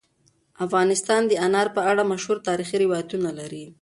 [0.65, 3.65] افغانستان د انار په اړه مشهور تاریخی روایتونه لري.